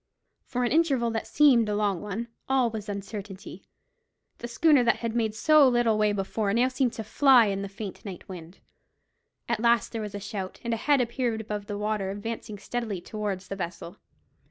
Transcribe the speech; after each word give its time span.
For 0.47 0.63
an 0.63 0.71
interval 0.71 1.11
that 1.11 1.27
seemed 1.27 1.69
a 1.69 1.75
long 1.75 2.01
one, 2.01 2.29
all 2.49 2.71
was 2.71 2.89
uncertainty. 2.89 3.67
The 4.39 4.47
schooner 4.47 4.83
that 4.83 4.95
had 4.95 5.15
made 5.15 5.35
so 5.35 5.67
little 5.69 5.95
way 5.95 6.11
before 6.11 6.51
seemed 6.69 6.91
now 6.93 6.95
to 6.95 7.03
fly 7.03 7.45
in 7.45 7.61
the 7.61 7.69
faint 7.69 8.03
night 8.03 8.27
wind. 8.27 8.57
At 9.47 9.59
last 9.59 9.91
there 9.91 10.01
was 10.01 10.15
a 10.15 10.19
shout, 10.19 10.59
and 10.63 10.73
a 10.73 10.77
head 10.77 11.01
appeared 11.01 11.39
above 11.41 11.67
the 11.67 11.77
water 11.77 12.09
advancing 12.09 12.57
steadily 12.57 12.99
towards 12.99 13.47
the 13.47 13.55
vessel. 13.55 13.97